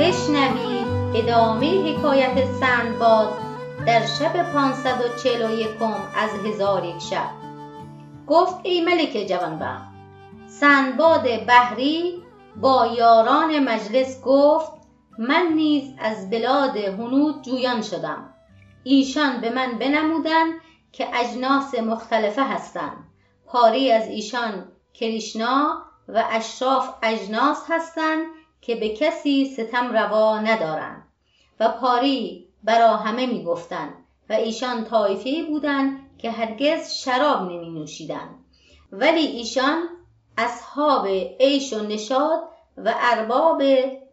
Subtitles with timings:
[0.00, 0.86] بشنوید.
[1.14, 3.32] ادامه حکایت سندباد
[3.86, 7.30] در شب پانصد و چهل و یکم از هزار یک شب.
[8.26, 9.84] گفت ای ملک جوانبخت
[10.46, 12.22] سندباد بحری
[12.56, 14.72] با یاران مجلس گفت
[15.18, 18.34] من نیز از بلاد هنود جویان شدم.
[18.84, 20.52] ایشان به من بنمودند
[20.92, 23.04] که اجناس مختلفه هستند.
[23.46, 28.26] پاری از ایشان کریشنا و اشراف اجناس هستند
[28.62, 31.02] که به کسی ستم روا ندارند
[31.60, 33.94] و پاری برا همه می گفتند
[34.30, 38.44] و ایشان طایفه بودند که هرگز شراب نمی نوشیدند
[38.92, 39.88] ولی ایشان
[40.38, 41.06] اصحاب
[41.40, 42.40] عیش و نشاد
[42.76, 43.62] و ارباب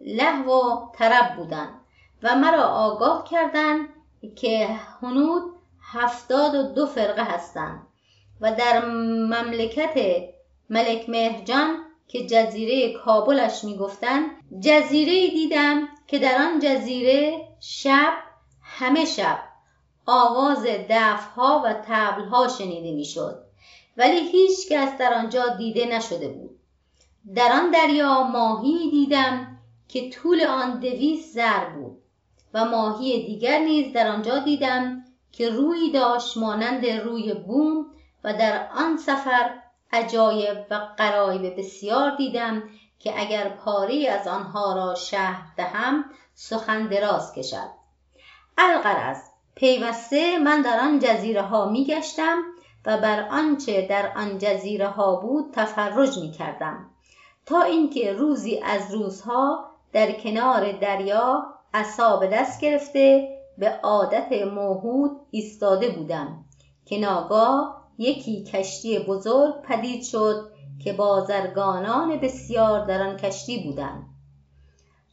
[0.00, 1.80] لهو و طرب بودند
[2.22, 3.88] و مرا آگاه کردند
[4.36, 4.68] که
[5.02, 5.42] هنود
[5.82, 7.86] هفتاد و دو فرقه هستند
[8.40, 9.94] و در مملکت
[10.70, 18.12] ملک مهرجان که جزیره کابلش می‌گفتند جزیره دیدم که در آن جزیره شب
[18.62, 19.38] همه شب
[20.06, 23.42] آواز دفها و تبلها شنیده می‌شد.
[23.96, 26.58] ولی هیچ کس در آنجا دیده نشده بود.
[27.34, 31.98] در آن دریا ماهی دیدم که طول آن دویست زر بود
[32.54, 37.86] و ماهی دیگر نیز در آنجا دیدم که روی داشت مانند روی بوم
[38.24, 39.50] و در آن سفر
[39.92, 42.62] عجایب و قرایب بسیار دیدم
[42.98, 47.70] که اگر پاری از آنها را شهر دهم سخن دراز کشد.
[48.58, 49.18] الغرض
[49.54, 52.42] پیوسته من در آن جزیره ها می گشتم
[52.86, 56.90] و بر آنچه در آن جزیره ها بود تفرج می کردم
[57.46, 65.20] تا اینکه روزی از روزها در کنار دریا عصا به دست گرفته به عادت موهود
[65.30, 66.44] ایستاده بودم
[66.86, 70.50] که ناگاه یکی کشتی بزرگ پدید شد
[70.84, 74.02] که بازرگانان بسیار در آن کشتی بودند.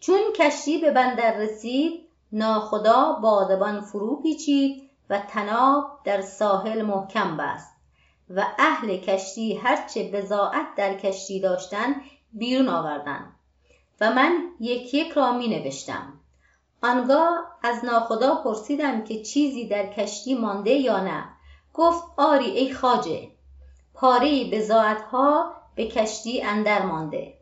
[0.00, 7.72] چون کشتی به بندر رسید ناخدا بادبان فرو پیچید و تناب در ساحل محکم بست
[8.30, 11.94] و اهل کشتی هرچه بزاعت در کشتی داشتند
[12.32, 13.32] بیرون آوردند
[14.00, 16.12] و من یک یک را می نوشتم.
[16.82, 21.24] آنگاه از ناخدا پرسیدم که چیزی در کشتی مانده یا نه.
[21.80, 23.28] گفت آری ای خاجه
[23.94, 27.34] پاره بزاعتها به کشتی اندر مانده.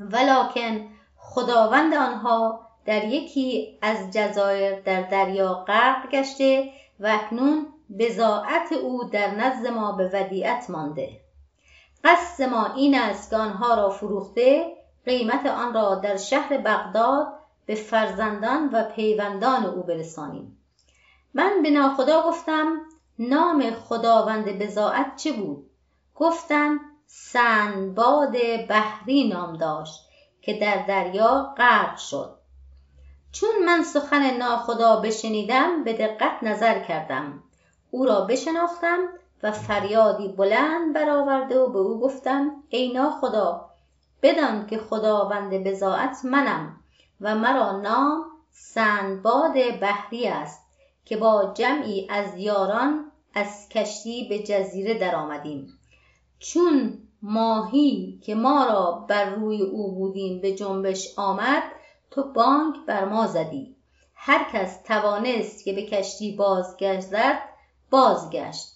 [0.00, 7.66] ولکن خداوند آنها در یکی از جزایر در دریا غرق گشته و اکنون
[7.98, 11.20] بزاعت او در نزد ما به ودیعت مانده.
[12.04, 17.26] قصد ما این است که آنها را فروخته قیمت آن را در شهر بغداد
[17.66, 20.58] به فرزندان و پیوندان او برسانیم.
[21.34, 22.80] من به ناخدا گفتم
[23.18, 25.70] نام خداوند بزاعت چه بود؟
[26.14, 28.36] گفتند سندباد
[28.68, 30.08] بحری نام داشت
[30.42, 32.36] که در دریا غرق شد.
[33.32, 37.42] چون من سخن ناخدا بشنیدم به دقت نظر کردم.
[37.90, 38.98] او را بشناختم
[39.42, 43.70] و فریادی بلند برآورده و به او گفتم ای ناخدا
[44.22, 46.76] بدان که خداوند بزاعت منم
[47.20, 50.66] و مرا نام سندباد بحری است
[51.04, 53.05] که با جمعی از یاران
[53.36, 55.78] از کشتی به جزیره درآمدیم
[56.38, 61.62] چون ماهی که ما را بر روی او بودیم به جنبش آمد
[62.10, 63.76] تو بانک بر ما زدی.
[64.14, 67.38] هر کس توانست که به کشتی بازگردد
[67.90, 68.68] بازگشت.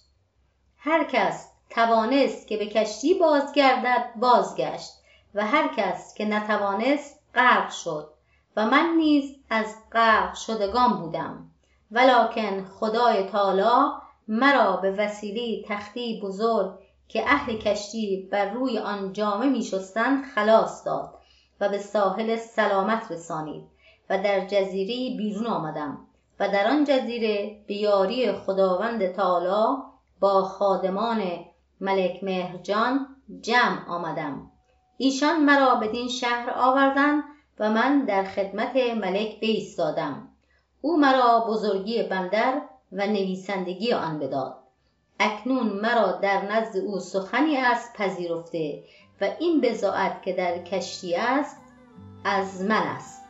[0.77, 4.91] هر کس توانست که به کشتی بازگردد بازگشت.
[5.33, 8.13] و هر کس که نتوانست غرق شد.
[8.55, 11.51] و من نیز از غرق شدگان بودم.
[11.91, 13.91] ولکن خدای تعالی
[14.27, 16.71] مرا به وسیله تختی بزرگ
[17.07, 21.13] که اهل کشتی بر روی آن جامه می شستند خلاص داد
[21.61, 23.63] و به ساحل سلامت رسانید
[24.09, 25.97] و در جزیره بیرون آمدم
[26.39, 29.81] و در آن جزیره به یاری خداوند تعالی
[30.19, 31.21] با خادمان
[31.81, 33.07] ملک مهرجان
[33.41, 34.51] جمع آمدم.
[34.97, 37.23] ایشان مرا بدین شهر آوردند
[37.59, 40.27] و من در خدمت ملک بایستادم
[40.81, 44.57] او مرا بزرگی بندر و نویسندگی آن بداد.
[45.19, 48.83] اکنون مرا در نزد او سخنی است پذیرفته
[49.21, 51.57] و این بزاعت که در کشتی است
[52.23, 53.21] از من است.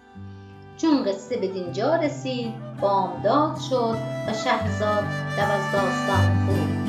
[0.77, 3.97] چون قصه به دینجا رسید بامداد شد
[4.27, 5.03] و شهرزاد
[5.37, 6.80] در از داستان